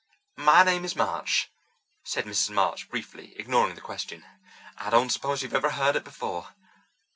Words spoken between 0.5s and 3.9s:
name is March," said Mrs. March briefly, ignoring the